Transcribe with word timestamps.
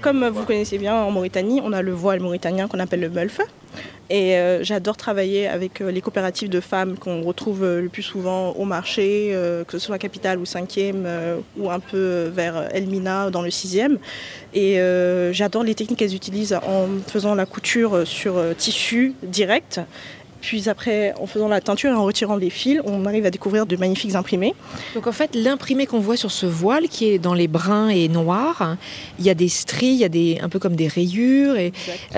Comme 0.00 0.28
vous 0.28 0.44
connaissez 0.44 0.78
bien, 0.78 0.94
en 0.94 1.10
Mauritanie, 1.10 1.60
on 1.62 1.72
a 1.72 1.82
le 1.82 1.92
voile 1.92 2.20
mauritanien 2.20 2.68
qu'on 2.68 2.80
appelle 2.80 3.00
le 3.00 3.08
mulf. 3.08 3.40
Et 4.10 4.36
euh, 4.36 4.62
j'adore 4.62 4.98
travailler 4.98 5.48
avec 5.48 5.80
euh, 5.80 5.90
les 5.90 6.02
coopératives 6.02 6.50
de 6.50 6.60
femmes 6.60 6.98
qu'on 6.98 7.22
retrouve 7.22 7.64
euh, 7.64 7.80
le 7.80 7.88
plus 7.88 8.02
souvent 8.02 8.50
au 8.50 8.66
marché, 8.66 9.34
que 9.66 9.72
ce 9.72 9.78
soit 9.78 9.96
Capitale 9.96 10.38
ou 10.38 10.44
5e, 10.44 11.06
ou 11.56 11.70
un 11.70 11.80
peu 11.80 12.30
vers 12.34 12.68
Elmina 12.74 13.30
dans 13.30 13.42
le 13.42 13.48
6e. 13.48 13.96
Et 14.54 14.78
j'adore 15.32 15.62
les 15.62 15.74
techniques 15.74 15.98
qu'elles 15.98 16.14
utilisent 16.14 16.58
en 16.66 16.88
faisant 17.06 17.34
la 17.34 17.46
couture 17.46 18.06
sur 18.06 18.40
tissu 18.56 19.14
direct 19.22 19.80
puis 20.42 20.68
après, 20.68 21.14
en 21.20 21.26
faisant 21.26 21.48
la 21.48 21.60
teinture 21.60 21.90
et 21.90 21.94
en 21.94 22.04
retirant 22.04 22.36
les 22.36 22.50
fils, 22.50 22.80
on 22.84 23.06
arrive 23.06 23.24
à 23.24 23.30
découvrir 23.30 23.64
de 23.64 23.76
magnifiques 23.76 24.16
imprimés. 24.16 24.54
Donc 24.94 25.06
en 25.06 25.12
fait, 25.12 25.34
l'imprimé 25.34 25.86
qu'on 25.86 26.00
voit 26.00 26.16
sur 26.16 26.32
ce 26.32 26.46
voile, 26.46 26.88
qui 26.88 27.06
est 27.06 27.18
dans 27.18 27.32
les 27.32 27.48
bruns 27.48 27.88
et 27.88 28.08
noirs, 28.08 28.76
il 29.20 29.24
y 29.24 29.30
a 29.30 29.34
des 29.34 29.48
stries, 29.48 29.86
il 29.86 29.98
y 29.98 30.04
a 30.04 30.08
des, 30.08 30.40
un 30.42 30.48
peu 30.48 30.58
comme 30.58 30.74
des 30.74 30.88
rayures, 30.88 31.56
et 31.56 31.72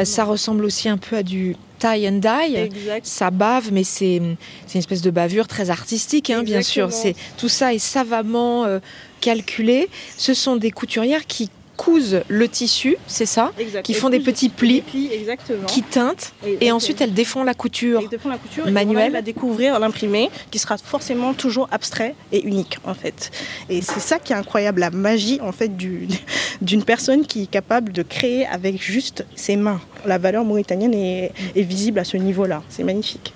ça 0.04 0.24
ressemble 0.24 0.64
aussi 0.64 0.88
un 0.88 0.96
peu 0.96 1.16
à 1.16 1.22
du 1.22 1.54
tie 1.78 2.08
and 2.08 2.20
dye. 2.20 2.70
Ça 3.02 3.30
bave, 3.30 3.70
mais 3.72 3.84
c'est 3.84 4.16
une 4.16 4.36
espèce 4.74 5.02
de 5.02 5.10
bavure 5.10 5.46
très 5.46 5.68
artistique, 5.68 6.30
hein, 6.30 6.42
bien 6.42 6.62
sûr. 6.62 6.90
C'est 6.92 7.14
tout 7.36 7.50
ça 7.50 7.74
est 7.74 7.78
savamment 7.78 8.64
euh, 8.64 8.78
calculé. 9.20 9.88
Ce 10.16 10.32
sont 10.32 10.56
des 10.56 10.70
couturières 10.70 11.26
qui 11.26 11.50
cousent 11.76 12.20
le 12.28 12.48
tissu, 12.48 12.96
c'est 13.06 13.26
ça 13.26 13.52
Qui 13.82 13.94
font 13.94 14.10
des 14.10 14.20
petits 14.20 14.48
plis, 14.48 14.82
qui 15.66 15.82
teintent, 15.82 16.32
et 16.60 16.72
ensuite 16.72 17.00
elles 17.00 17.14
défont 17.14 17.44
la 17.44 17.54
couture, 17.54 18.02
la 18.02 18.38
couture 18.38 18.70
manuelle. 18.70 19.16
à 19.16 19.22
découvrir 19.22 19.78
l'imprimé, 19.78 20.30
qui 20.50 20.58
sera 20.58 20.76
forcément 20.78 21.34
toujours 21.34 21.68
abstrait 21.70 22.14
et 22.32 22.42
unique 22.44 22.78
en 22.84 22.94
fait. 22.94 23.30
Et 23.68 23.82
c'est 23.82 24.00
ça 24.00 24.18
qui 24.18 24.32
est 24.32 24.36
incroyable, 24.36 24.80
la 24.80 24.90
magie 24.90 25.40
en 25.40 25.52
fait 25.52 25.72
d'une 26.60 26.84
personne 26.84 27.26
qui 27.26 27.44
est 27.44 27.50
capable 27.50 27.92
de 27.92 28.02
créer 28.02 28.46
avec 28.46 28.82
juste 28.82 29.24
ses 29.34 29.56
mains. 29.56 29.80
La 30.06 30.18
valeur 30.18 30.44
mauritanienne 30.44 30.94
est 30.94 31.32
visible 31.56 31.98
à 31.98 32.04
ce 32.04 32.16
niveau-là. 32.16 32.62
C'est 32.68 32.84
magnifique. 32.84 33.32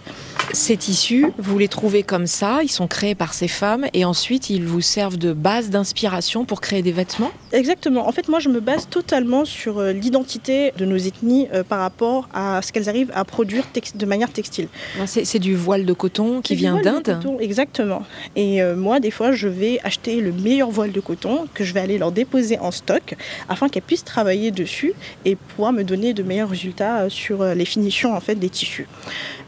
Ces 0.52 0.76
tissus, 0.76 1.26
vous 1.36 1.58
les 1.58 1.68
trouvez 1.68 2.02
comme 2.02 2.26
ça, 2.26 2.60
ils 2.62 2.70
sont 2.70 2.86
créés 2.86 3.14
par 3.14 3.34
ces 3.34 3.48
femmes 3.48 3.86
et 3.92 4.04
ensuite 4.04 4.48
ils 4.48 4.64
vous 4.64 4.80
servent 4.80 5.18
de 5.18 5.32
base 5.32 5.68
d'inspiration 5.68 6.44
pour 6.44 6.60
créer 6.60 6.82
des 6.82 6.92
vêtements? 6.92 7.30
Exactement. 7.52 8.08
En 8.08 8.12
fait, 8.12 8.28
moi 8.28 8.38
je 8.38 8.48
me 8.48 8.60
base 8.60 8.88
totalement 8.88 9.44
sur 9.44 9.78
euh, 9.78 9.92
l'identité 9.92 10.72
de 10.76 10.84
nos 10.84 10.96
ethnies 10.96 11.48
euh, 11.52 11.62
par 11.64 11.80
rapport 11.80 12.28
à 12.32 12.62
ce 12.62 12.72
qu'elles 12.72 12.88
arrivent 12.88 13.12
à 13.14 13.24
produire 13.24 13.64
de 13.94 14.06
manière 14.06 14.32
textile. 14.32 14.68
C'est 15.06 15.38
du 15.38 15.54
voile 15.54 15.84
de 15.84 15.92
coton 15.92 16.40
qui 16.40 16.54
vient 16.54 16.80
d'Inde? 16.80 17.18
Exactement. 17.40 18.04
Et 18.34 18.62
euh, 18.62 18.74
moi, 18.74 19.00
des 19.00 19.10
fois, 19.10 19.32
je 19.32 19.48
vais 19.48 19.80
acheter 19.84 20.20
le 20.20 20.32
meilleur 20.32 20.70
voile 20.70 20.92
de 20.92 21.00
coton 21.00 21.46
que 21.52 21.64
je 21.64 21.74
vais 21.74 21.80
aller 21.80 21.98
leur 21.98 22.12
déposer 22.12 22.58
en 22.58 22.70
stock 22.70 23.14
afin 23.48 23.68
qu'elles 23.68 23.82
puissent 23.82 24.04
travailler 24.04 24.50
dessus 24.50 24.94
et 25.24 25.36
pouvoir 25.36 25.72
me 25.72 25.84
donner 25.84 26.14
de 26.14 26.22
meilleurs 26.22 26.50
résultats 26.50 27.10
sur 27.10 27.44
les 27.44 27.64
finitions 27.64 28.14
en 28.14 28.20
fait 28.20 28.34
des 28.34 28.48
tissus. 28.48 28.86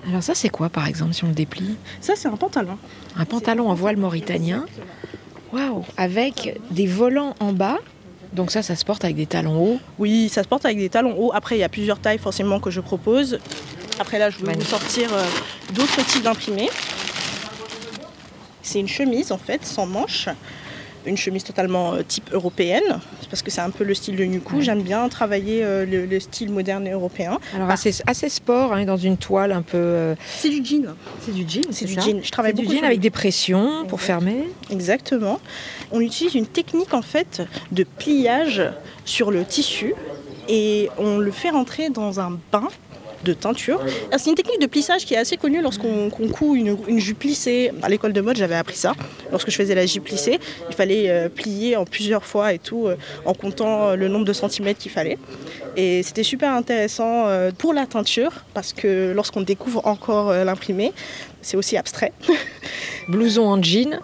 Alors 0.09 0.23
ça, 0.23 0.35
c'est 0.35 0.49
quoi, 0.49 0.69
par 0.69 0.87
exemple, 0.87 0.90
si 0.95 1.25
on 1.25 1.29
le 1.29 1.35
déplie 1.35 1.77
Ça, 2.01 2.15
c'est 2.17 2.29
un 2.29 2.37
pantalon. 2.37 2.79
Un 3.17 3.25
pantalon 3.25 3.69
en 3.69 3.75
voile 3.75 3.97
mauritanien. 3.97 4.67
Waouh 5.53 5.85
Avec 5.97 6.59
des 6.71 6.87
volants 6.87 7.35
en 7.41 7.53
bas. 7.53 7.79
Donc 8.33 8.51
ça, 8.51 8.63
ça 8.63 8.77
se 8.77 8.85
porte 8.85 9.05
avec 9.05 9.17
des 9.17 9.27
talons 9.27 9.61
hauts 9.61 9.79
Oui, 9.99 10.29
ça 10.29 10.43
se 10.43 10.49
porte 10.49 10.65
avec 10.65 10.79
des 10.79 10.89
talons 10.89 11.17
hauts. 11.19 11.33
Après, 11.35 11.57
il 11.57 11.61
y 11.61 11.65
a 11.65 11.69
plusieurs 11.69 11.99
tailles 11.99 12.19
forcément 12.19 12.61
que 12.61 12.71
je 12.71 12.81
propose. 12.81 13.39
Après 13.99 14.19
là, 14.19 14.31
je 14.31 14.45
vais 14.45 14.53
vous 14.53 14.65
sortir 14.65 15.13
euh, 15.13 15.25
d'autres 15.73 16.05
types 16.07 16.23
d'imprimés. 16.23 16.71
C'est 18.63 18.79
une 18.79 18.89
chemise 18.89 19.33
en 19.33 19.39
fait, 19.39 19.67
sans 19.67 19.87
manches 19.87 20.29
une 21.07 21.17
chemise 21.17 21.45
totalement 21.45 21.95
euh, 21.95 22.03
type 22.07 22.31
européenne, 22.33 23.01
parce 23.31 23.43
que 23.43 23.51
c'est 23.51 23.61
un 23.61 23.71
peu 23.71 23.85
le 23.85 23.95
style 23.95 24.17
de 24.17 24.25
Nuku. 24.25 24.61
J'aime 24.61 24.83
bien 24.83 25.09
travailler 25.09 25.63
euh, 25.65 25.87
le, 25.87 26.21
style 26.21 26.51
moderne 26.51 26.91
européen. 26.91 27.39
Alors 27.55 27.71
assez, 27.71 27.95
assez 28.07 28.29
sport, 28.29 28.73
hein, 28.73 28.85
dans 28.85 28.97
une 28.97 29.17
toile 29.17 29.53
un 29.53 29.63
peu. 29.63 29.79
Euh, 29.79 30.15
c'est 30.37 30.49
du 30.49 30.65
jean. 30.65 30.95
C'est 31.21 31.33
du 31.33 31.49
jean, 31.49 31.63
c'est 31.71 31.87
du 31.87 31.95
jean. 31.95 32.21
Je 32.23 32.31
travaille 32.31 32.53
beaucoup 32.53 32.69
du 32.69 32.77
jean 32.77 32.85
avec 32.85 33.01
des 33.01 33.11
pressions 33.11 33.87
pour 33.87 34.01
fermer. 34.01 34.49
Exactement. 34.71 35.41
On 35.93 36.01
utilise 36.01 36.35
une 36.35 36.47
technique 36.47 36.95
en 36.95 37.03
fait 37.03 37.43
de 37.73 37.85
pliage 37.85 38.63
sur 39.05 39.31
le 39.31 39.45
tissu 39.45 39.95
et 40.49 40.89
on 40.99 41.19
le 41.19 41.31
fait 41.31 41.51
rentrer 41.51 41.91
dans 41.91 42.21
un 42.21 42.39
bain 42.53 42.69
de 43.25 43.33
teinture. 43.33 43.81
C'est 44.17 44.31
une 44.31 44.37
technique 44.37 44.61
de 44.61 44.67
plissage 44.67 45.05
qui 45.05 45.15
est 45.15 45.19
assez 45.19 45.37
connue 45.37 45.63
lorsqu'on 45.63 46.11
coud 46.11 46.57
une, 46.57 46.99
jupe 46.99 47.19
plissée. 47.19 47.71
À 47.83 47.89
l'école 47.89 48.13
de 48.13 48.21
mode, 48.21 48.37
j'avais 48.37 48.55
appris 48.55 48.77
ça. 48.77 48.93
Lorsque 49.31 49.51
je 49.51 49.57
faisais 49.57 49.75
la 49.75 49.87
jupe 49.87 50.05
plissée, 50.05 50.39
il 50.69 50.75
fallait 50.75 51.11
euh, 51.11 51.29
plier 51.29 51.77
en 51.77 51.85
plusieurs 51.85 52.25
fois 52.25 52.53
et 52.53 52.59
tout, 52.59 52.87
euh, 52.87 52.97
en 53.25 53.35
comptant 53.35 53.89
euh, 53.89 53.97
le 53.97 54.09
nombre 54.09 54.25
de 54.25 54.33
centimètres 54.33 54.81
qu'il 54.81 54.91
fallait. 54.91 55.19
Et 55.77 56.03
c'était 56.03 56.23
super 56.23 56.53
intéressant 56.53 57.27
pour 57.57 57.73
la 57.73 57.87
teinture, 57.87 58.33
parce 58.55 58.73
que 58.73 59.13
lorsqu'on 59.15 59.43
découvre 59.43 59.87
encore 59.87 60.33
l'imprimé, 60.33 60.93
c'est 61.43 61.57
aussi 61.57 61.77
abstrait. 61.77 62.13
Blouson 63.09 63.45
en 63.45 63.63
jean, 63.63 64.01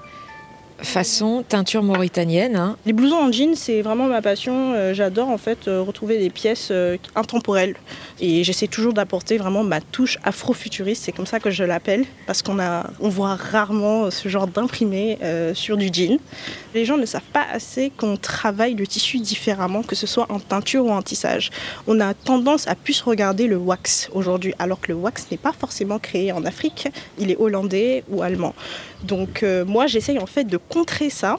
façon 0.82 1.44
teinture 1.48 1.82
mauritanienne. 1.82 2.56
Hein. 2.56 2.76
Les 2.84 2.92
blousons 2.92 3.16
en 3.16 3.32
jean, 3.32 3.54
c'est 3.54 3.82
vraiment 3.82 4.06
ma 4.06 4.22
passion. 4.22 4.74
Euh, 4.74 4.94
j'adore 4.94 5.28
en 5.28 5.38
fait 5.38 5.68
euh, 5.68 5.82
retrouver 5.82 6.18
des 6.18 6.30
pièces 6.30 6.68
euh, 6.70 6.96
intemporelles. 7.14 7.76
Et 8.20 8.44
j'essaie 8.44 8.66
toujours 8.66 8.92
d'apporter 8.92 9.38
vraiment 9.38 9.62
ma 9.62 9.80
touche 9.80 10.18
afro-futuriste, 10.24 11.04
c'est 11.04 11.12
comme 11.12 11.26
ça 11.26 11.40
que 11.40 11.50
je 11.50 11.64
l'appelle, 11.64 12.04
parce 12.26 12.42
qu'on 12.42 12.58
on 13.00 13.08
voit 13.08 13.34
rarement 13.34 14.10
ce 14.10 14.28
genre 14.28 14.46
d'imprimé 14.46 15.18
sur 15.52 15.76
du 15.76 15.90
jean. 15.92 16.18
Les 16.74 16.86
gens 16.86 16.96
ne 16.96 17.04
savent 17.04 17.20
pas 17.32 17.44
assez 17.52 17.90
qu'on 17.90 18.16
travaille 18.16 18.74
le 18.74 18.86
tissu 18.86 19.18
différemment, 19.18 19.82
que 19.82 19.94
ce 19.94 20.06
soit 20.06 20.26
en 20.30 20.40
teinture 20.40 20.86
ou 20.86 20.90
en 20.90 21.02
tissage. 21.02 21.50
On 21.86 22.00
a 22.00 22.14
tendance 22.14 22.66
à 22.68 22.74
plus 22.74 23.02
regarder 23.02 23.48
le 23.48 23.56
wax 23.56 24.08
aujourd'hui, 24.14 24.54
alors 24.58 24.80
que 24.80 24.88
le 24.88 24.94
wax 24.94 25.26
n'est 25.30 25.36
pas 25.36 25.52
forcément 25.52 25.98
créé 25.98 26.32
en 26.32 26.46
Afrique, 26.46 26.88
il 27.18 27.30
est 27.30 27.36
hollandais 27.36 28.02
ou 28.08 28.22
allemand. 28.22 28.54
Donc 29.04 29.44
moi 29.66 29.86
j'essaye 29.86 30.18
en 30.18 30.26
fait 30.26 30.44
de 30.44 30.56
contrer 30.68 31.10
ça 31.10 31.36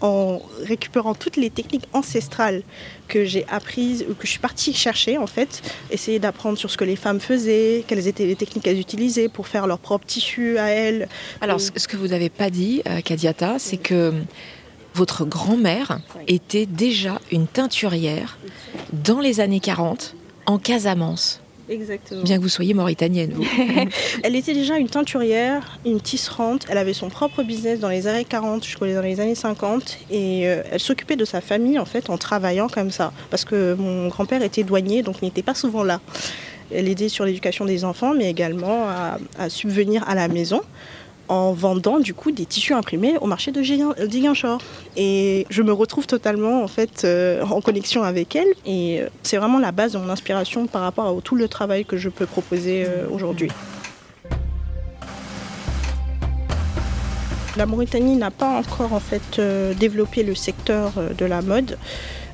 en 0.00 0.40
récupérant 0.62 1.14
toutes 1.14 1.36
les 1.36 1.50
techniques 1.50 1.84
ancestrales 1.92 2.62
que 3.08 3.24
j'ai 3.24 3.44
apprises 3.48 4.04
ou 4.08 4.14
que 4.14 4.26
je 4.26 4.30
suis 4.30 4.40
partie 4.40 4.72
chercher 4.72 5.18
en 5.18 5.26
fait, 5.26 5.62
essayer 5.90 6.18
d'apprendre 6.18 6.56
sur 6.56 6.70
ce 6.70 6.76
que 6.76 6.84
les 6.84 6.96
femmes 6.96 7.20
faisaient, 7.20 7.84
quelles 7.86 8.06
étaient 8.06 8.26
les 8.26 8.36
techniques 8.36 8.64
qu'elles 8.64 8.80
utilisaient 8.80 9.28
pour 9.28 9.46
faire 9.46 9.66
leur 9.66 9.78
propre 9.78 10.06
tissu 10.06 10.58
à 10.58 10.68
elles. 10.68 11.08
Alors 11.40 11.60
ce 11.60 11.70
que 11.70 11.96
vous 11.96 12.08
n'avez 12.08 12.30
pas 12.30 12.50
dit, 12.50 12.82
euh, 12.88 13.00
Kadiata, 13.00 13.58
c'est 13.58 13.76
que 13.76 14.14
votre 14.94 15.24
grand-mère 15.24 16.00
était 16.26 16.66
déjà 16.66 17.20
une 17.30 17.46
teinturière 17.46 18.38
dans 18.92 19.20
les 19.20 19.40
années 19.40 19.60
40 19.60 20.16
en 20.46 20.58
Casamance. 20.58 21.39
Exactement. 21.70 22.22
Bien 22.22 22.36
que 22.38 22.42
vous 22.42 22.48
soyez 22.48 22.74
mauritanienne, 22.74 23.32
vous. 23.32 23.44
elle 24.24 24.34
était 24.34 24.54
déjà 24.54 24.76
une 24.76 24.88
teinturière, 24.88 25.78
une 25.86 26.00
tisserande. 26.00 26.64
Elle 26.68 26.78
avait 26.78 26.92
son 26.92 27.08
propre 27.08 27.44
business 27.44 27.78
dans 27.78 27.88
les 27.88 28.08
années 28.08 28.24
40, 28.24 28.66
je 28.66 28.74
crois 28.74 28.92
dans 28.92 29.00
les 29.00 29.20
années 29.20 29.36
50. 29.36 29.98
Et 30.10 30.48
euh, 30.48 30.62
elle 30.70 30.80
s'occupait 30.80 31.16
de 31.16 31.24
sa 31.24 31.40
famille 31.40 31.78
en 31.78 31.84
fait 31.84 32.10
en 32.10 32.18
travaillant 32.18 32.68
comme 32.68 32.90
ça. 32.90 33.12
Parce 33.30 33.44
que 33.44 33.74
mon 33.74 34.08
grand-père 34.08 34.42
était 34.42 34.64
douanier, 34.64 35.02
donc 35.02 35.16
il 35.22 35.26
n'était 35.26 35.44
pas 35.44 35.54
souvent 35.54 35.84
là. 35.84 36.00
Elle 36.72 36.88
aidait 36.88 37.08
sur 37.08 37.24
l'éducation 37.24 37.64
des 37.64 37.84
enfants, 37.84 38.14
mais 38.14 38.30
également 38.30 38.86
à 39.38 39.48
subvenir 39.48 40.08
à 40.08 40.14
la 40.14 40.28
maison 40.28 40.62
en 41.30 41.52
vendant 41.52 42.00
du 42.00 42.12
coup 42.12 42.32
des 42.32 42.44
tissus 42.44 42.74
imprimés 42.74 43.16
au 43.20 43.26
marché 43.26 43.52
de 43.52 43.62
Ziguinchor. 43.62 44.60
Et 44.96 45.46
je 45.48 45.62
me 45.62 45.72
retrouve 45.72 46.06
totalement 46.06 46.62
en 46.62 46.68
fait 46.68 47.04
euh, 47.04 47.42
en 47.42 47.60
connexion 47.60 48.02
avec 48.02 48.34
elle 48.34 48.48
et 48.66 49.00
euh, 49.00 49.08
c'est 49.22 49.36
vraiment 49.36 49.60
la 49.60 49.70
base 49.70 49.92
de 49.92 49.98
mon 49.98 50.10
inspiration 50.10 50.66
par 50.66 50.82
rapport 50.82 51.06
à 51.06 51.20
tout 51.22 51.36
le 51.36 51.46
travail 51.46 51.84
que 51.84 51.96
je 51.96 52.08
peux 52.08 52.26
proposer 52.26 52.84
euh, 52.84 53.06
aujourd'hui. 53.10 53.50
La 57.56 57.66
Mauritanie 57.66 58.16
n'a 58.16 58.30
pas 58.30 58.48
encore 58.48 58.92
en 58.92 59.00
fait 59.00 59.40
développé 59.78 60.22
le 60.22 60.34
secteur 60.34 60.92
de 61.16 61.24
la 61.24 61.42
mode. 61.42 61.76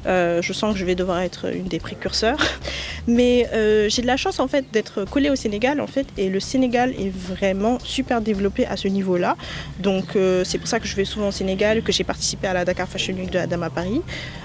Euh, 0.06 0.40
je 0.42 0.52
sens 0.52 0.72
que 0.72 0.78
je 0.78 0.84
vais 0.84 0.94
devoir 0.94 1.20
être 1.20 1.52
une 1.52 1.64
des 1.64 1.80
précurseurs. 1.80 2.38
Mais 3.06 3.48
euh, 3.52 3.88
j'ai 3.88 4.02
de 4.02 4.06
la 4.06 4.16
chance 4.16 4.40
en 4.40 4.48
fait 4.48 4.64
d'être 4.72 5.04
collée 5.04 5.30
au 5.30 5.36
Sénégal 5.36 5.80
en 5.80 5.86
fait 5.86 6.06
et 6.16 6.28
le 6.28 6.40
Sénégal 6.40 6.90
est 6.98 7.10
vraiment 7.10 7.78
super 7.84 8.20
développé 8.20 8.66
à 8.66 8.76
ce 8.76 8.88
niveau-là. 8.88 9.36
Donc 9.80 10.16
euh, 10.16 10.44
c'est 10.44 10.58
pour 10.58 10.68
ça 10.68 10.80
que 10.80 10.86
je 10.86 10.96
vais 10.96 11.04
souvent 11.04 11.28
au 11.28 11.32
Sénégal, 11.32 11.82
que 11.82 11.92
j'ai 11.92 12.04
participé 12.04 12.46
à 12.46 12.52
la 12.52 12.64
Dakar 12.64 12.88
Fashion 12.88 13.14
Week 13.14 13.30
de 13.30 13.38
Adam 13.38 13.62
à 13.62 13.70
Paris. 13.70 14.02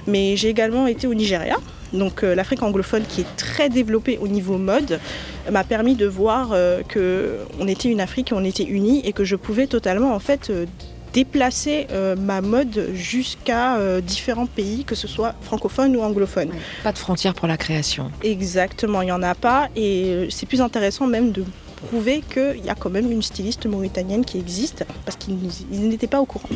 Mais 0.08 0.36
j'ai 0.36 0.50
également 0.50 0.88
été 0.88 1.08
au 1.08 1.14
Nigeria. 1.14 1.58
Donc 1.94 2.22
l'Afrique 2.22 2.64
anglophone 2.64 3.04
qui 3.04 3.22
est 3.22 3.36
très 3.36 3.68
développée 3.68 4.18
au 4.22 4.30
niveau 4.30 4.58
mode 4.58 5.02
m'a 5.52 5.66
permis 5.66 5.96
de 5.96 6.06
voir 6.06 6.56
qu'on 6.94 7.68
était 7.68 7.90
une 7.90 8.00
Afrique, 8.00 8.32
on 8.34 8.46
était 8.46 8.64
unis 8.64 9.02
et 9.04 9.12
que 9.12 9.26
je 9.26 9.36
pouvais 9.36 9.68
totalement 9.68 10.16
en 10.16 10.20
fait 10.20 10.50
déplacer 11.14 11.88
euh, 11.92 12.16
ma 12.16 12.42
mode 12.42 12.90
jusqu'à 12.94 13.78
euh, 13.78 14.02
différents 14.02 14.46
pays, 14.46 14.84
que 14.84 14.96
ce 14.96 15.08
soit 15.08 15.36
francophone 15.42 15.96
ou 15.96 16.02
anglophone. 16.02 16.52
Pas 16.84 16.92
de 16.92 16.98
frontières 16.98 17.34
pour 17.34 17.48
la 17.48 17.58
création. 17.58 18.12
Exactement, 18.24 19.02
il 19.02 19.06
n'y 19.06 19.12
en 19.12 19.24
a 19.24 19.36
pas 19.36 19.70
et 19.76 20.06
euh, 20.06 20.30
c'est 20.30 20.46
plus 20.46 20.62
intéressant 20.62 21.08
même 21.08 21.32
de 21.32 21.44
prouver 21.88 22.22
qu'il 22.22 22.64
y 22.64 22.70
a 22.70 22.76
quand 22.76 22.90
même 22.90 23.12
une 23.12 23.22
styliste 23.22 23.66
mauritanienne 23.66 24.24
qui 24.24 24.38
existe, 24.38 24.86
parce 25.06 25.18
qu'ils 25.18 25.90
n'étaient 25.90 26.08
pas 26.08 26.22
au 26.22 26.26
courant. 26.26 26.50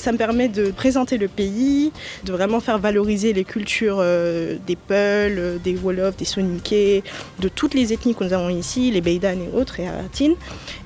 Ça 0.00 0.12
me 0.12 0.16
permet 0.16 0.48
de 0.48 0.70
présenter 0.70 1.18
le 1.18 1.28
pays, 1.28 1.92
de 2.24 2.32
vraiment 2.32 2.60
faire 2.60 2.78
valoriser 2.78 3.34
les 3.34 3.44
cultures 3.44 3.98
euh, 4.00 4.56
des 4.66 4.74
Peuls, 4.74 5.36
euh, 5.38 5.58
des 5.58 5.74
Wolofs, 5.74 6.16
des 6.16 6.24
Soninké, 6.24 7.04
de 7.38 7.48
toutes 7.48 7.74
les 7.74 7.92
ethnies 7.92 8.14
que 8.14 8.24
nous 8.24 8.32
avons 8.32 8.48
ici, 8.48 8.90
les 8.90 9.02
Beidan 9.02 9.36
et 9.38 9.54
autres, 9.54 9.78
et 9.78 9.86
Aratine. 9.86 10.36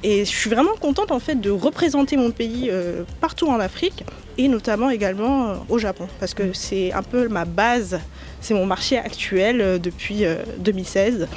Et 0.03 0.25
je 0.25 0.31
suis 0.31 0.51
vraiment 0.51 0.75
contente 0.81 1.13
en 1.13 1.21
fait 1.21 1.41
de 1.41 1.49
représenter 1.49 2.17
mon 2.17 2.33
pays 2.33 2.71
euh, 2.73 3.05
partout 3.21 3.47
en 3.47 3.61
Afrique 3.61 4.05
et 4.37 4.49
notamment 4.49 4.91
également 4.91 5.65
au 5.69 5.79
Japon, 5.79 6.09
parce 6.19 6.35
que 6.35 6.53
c'est 6.53 6.93
un 6.93 7.05
peu 7.05 7.29
ma 7.29 7.45
base, 7.45 8.01
c'est 8.41 8.55
mon 8.55 8.67
marché 8.67 8.99
actuel 8.99 9.81
depuis 9.81 10.25
2016 10.59 11.29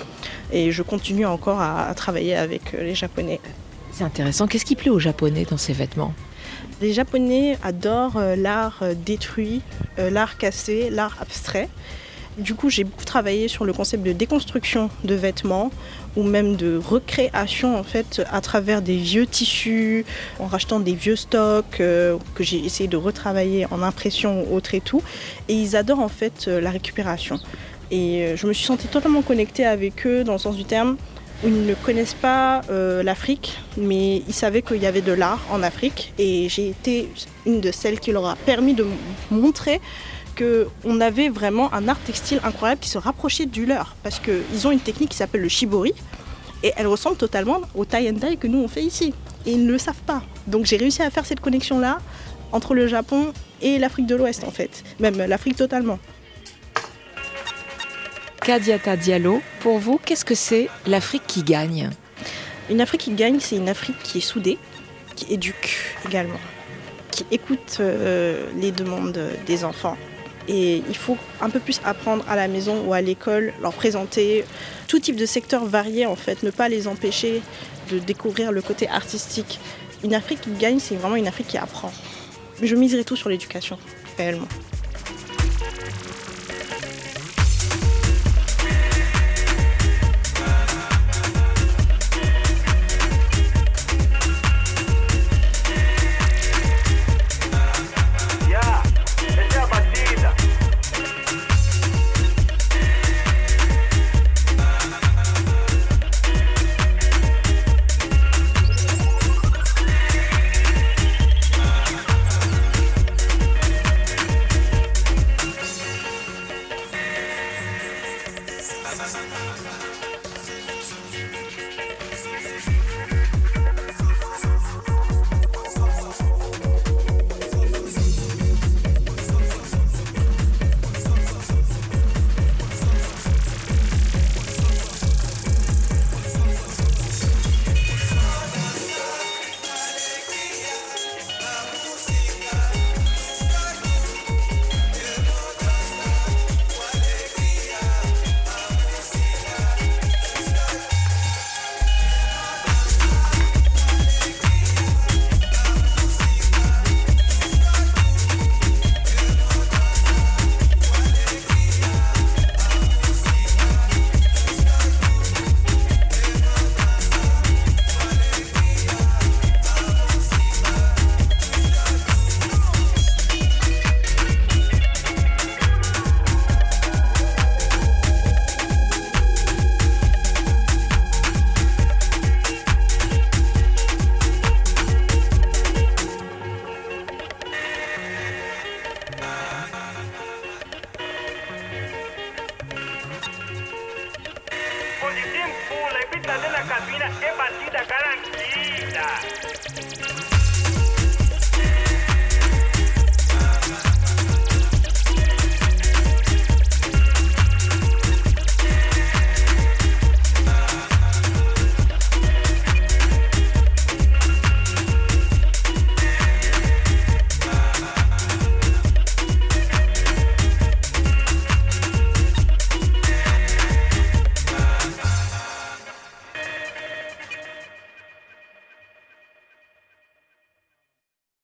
et 0.51 0.71
je 0.71 0.81
continue 0.81 1.27
encore 1.27 1.61
à 1.61 1.93
travailler 1.95 2.35
avec 2.35 2.71
les 2.71 2.95
Japonais. 2.95 3.39
C'est 3.97 4.03
intéressant. 4.03 4.45
Qu'est-ce 4.45 4.65
qui 4.65 4.75
plaît 4.75 4.91
aux 4.91 4.99
Japonais 4.99 5.47
dans 5.49 5.57
ces 5.57 5.73
vêtements? 5.73 6.13
Les 6.83 6.93
Japonais 6.93 7.57
adorent 7.63 8.17
euh, 8.17 8.35
l'art 8.35 8.77
euh, 8.83 8.93
détruit, 8.93 9.63
euh, 9.97 10.11
l'art 10.11 10.37
cassé, 10.37 10.91
l'art 10.91 11.17
abstrait. 11.19 11.67
Du 12.37 12.53
coup, 12.53 12.69
j'ai 12.69 12.83
beaucoup 12.83 13.05
travaillé 13.05 13.47
sur 13.47 13.65
le 13.65 13.73
concept 13.73 14.03
de 14.03 14.11
déconstruction 14.11 14.91
de 15.03 15.15
vêtements 15.15 15.71
ou 16.15 16.21
même 16.21 16.57
de 16.57 16.77
recréation 16.77 17.75
en 17.75 17.81
fait 17.81 18.21
à 18.31 18.39
travers 18.39 18.83
des 18.83 18.97
vieux 18.97 19.25
tissus, 19.25 20.05
en 20.37 20.45
rachetant 20.45 20.79
des 20.79 20.93
vieux 20.93 21.15
stocks 21.15 21.77
que 21.77 22.19
j'ai 22.39 22.63
essayé 22.63 22.87
de 22.87 22.97
retravailler 22.97 23.65
en 23.71 23.81
impression 23.81 24.43
ou 24.43 24.55
autre 24.55 24.75
et 24.75 24.81
tout. 24.81 25.01
Et 25.47 25.55
ils 25.55 25.75
adorent 25.75 26.01
en 26.01 26.09
fait 26.09 26.45
la 26.45 26.69
récupération. 26.69 27.39
Et 27.89 28.35
je 28.35 28.45
me 28.45 28.53
suis 28.53 28.65
sentie 28.65 28.87
totalement 28.87 29.23
connectée 29.23 29.65
avec 29.65 30.05
eux 30.05 30.23
dans 30.23 30.33
le 30.33 30.37
sens 30.37 30.55
du 30.55 30.65
terme 30.65 30.97
ils 31.43 31.65
ne 31.65 31.73
connaissent 31.75 32.15
pas 32.15 32.61
euh, 32.69 33.03
l'Afrique, 33.03 33.59
mais 33.77 34.17
ils 34.27 34.33
savaient 34.33 34.61
qu'il 34.61 34.81
y 34.81 34.85
avait 34.85 35.01
de 35.01 35.11
l'art 35.11 35.41
en 35.51 35.61
Afrique. 35.61 36.13
Et 36.17 36.49
j'ai 36.49 36.69
été 36.69 37.09
une 37.45 37.61
de 37.61 37.71
celles 37.71 37.99
qui 37.99 38.11
leur 38.11 38.25
a 38.25 38.35
permis 38.35 38.73
de 38.73 38.85
montrer 39.29 39.79
qu'on 40.37 41.01
avait 41.01 41.29
vraiment 41.29 41.73
un 41.73 41.87
art 41.87 41.99
textile 41.99 42.39
incroyable 42.43 42.81
qui 42.81 42.89
se 42.89 42.97
rapprochait 42.97 43.45
du 43.45 43.65
leur. 43.65 43.95
Parce 44.03 44.19
qu'ils 44.19 44.67
ont 44.67 44.71
une 44.71 44.79
technique 44.79 45.09
qui 45.09 45.17
s'appelle 45.17 45.41
le 45.41 45.49
shibori. 45.49 45.93
Et 46.63 46.73
elle 46.75 46.87
ressemble 46.87 47.17
totalement 47.17 47.61
au 47.75 47.85
tie 47.85 48.09
and 48.09 48.35
que 48.39 48.47
nous 48.47 48.59
on 48.59 48.67
fait 48.67 48.83
ici. 48.83 49.13
Et 49.45 49.51
ils 49.51 49.65
ne 49.65 49.71
le 49.71 49.77
savent 49.77 50.01
pas. 50.07 50.23
Donc 50.47 50.65
j'ai 50.65 50.77
réussi 50.77 51.03
à 51.03 51.11
faire 51.11 51.25
cette 51.25 51.39
connexion-là 51.39 51.99
entre 52.51 52.73
le 52.73 52.87
Japon 52.87 53.31
et 53.61 53.77
l'Afrique 53.77 54.07
de 54.07 54.15
l'Ouest 54.15 54.43
en 54.43 54.51
fait. 54.51 54.83
Même 54.99 55.17
l'Afrique 55.17 55.55
totalement. 55.55 55.99
Kadiata 58.47 58.95
Diallo, 58.95 59.41
pour 59.59 59.77
vous, 59.77 59.99
qu'est-ce 60.05 60.23
que 60.23 60.33
c'est 60.33 60.69
l'Afrique 60.85 61.23
qui 61.27 61.43
gagne? 61.43 61.89
Une 62.69 62.79
Afrique 62.79 63.01
qui 63.01 63.11
gagne, 63.11 63.41
c'est 63.41 63.57
une 63.57 63.67
Afrique 63.67 64.01
qui 64.01 64.19
est 64.19 64.21
soudée, 64.21 64.57
qui 65.17 65.33
éduque 65.33 65.97
également, 66.07 66.39
qui 67.11 67.25
écoute 67.29 67.79
euh, 67.81 68.47
les 68.55 68.71
demandes 68.71 69.19
des 69.45 69.65
enfants. 69.65 69.97
Et 70.47 70.81
il 70.87 70.95
faut 70.95 71.17
un 71.41 71.49
peu 71.49 71.59
plus 71.59 71.81
apprendre 71.83 72.23
à 72.29 72.37
la 72.37 72.47
maison 72.47 72.85
ou 72.87 72.93
à 72.93 73.01
l'école, 73.01 73.51
leur 73.61 73.73
présenter 73.73 74.45
tout 74.87 74.99
type 74.99 75.17
de 75.17 75.25
secteurs 75.25 75.65
variés 75.65 76.05
en 76.05 76.15
fait, 76.15 76.41
ne 76.43 76.49
pas 76.49 76.69
les 76.69 76.87
empêcher 76.87 77.41
de 77.91 77.99
découvrir 77.99 78.53
le 78.53 78.61
côté 78.61 78.87
artistique. 78.87 79.59
Une 80.05 80.13
Afrique 80.13 80.39
qui 80.39 80.51
gagne, 80.51 80.79
c'est 80.79 80.95
vraiment 80.95 81.17
une 81.17 81.27
Afrique 81.27 81.47
qui 81.47 81.57
apprend. 81.57 81.91
Je 82.61 82.75
miserai 82.77 83.03
tout 83.03 83.17
sur 83.17 83.27
l'éducation, 83.27 83.77
réellement. 84.17 84.47